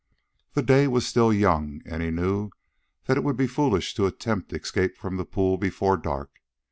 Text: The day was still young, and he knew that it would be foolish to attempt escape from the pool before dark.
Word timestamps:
The 0.55 0.63
day 0.63 0.87
was 0.87 1.05
still 1.05 1.31
young, 1.31 1.83
and 1.85 2.01
he 2.01 2.09
knew 2.09 2.49
that 3.05 3.17
it 3.17 3.23
would 3.23 3.37
be 3.37 3.45
foolish 3.45 3.93
to 3.93 4.07
attempt 4.07 4.51
escape 4.51 4.97
from 4.97 5.17
the 5.17 5.25
pool 5.25 5.59
before 5.59 5.95
dark. 5.95 6.39